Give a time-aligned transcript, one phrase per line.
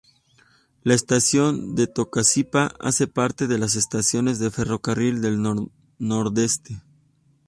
[0.81, 5.39] La estación de Tocancipá hace parte de las estaciones de ferrocarril del
[5.99, 6.81] Nordeste.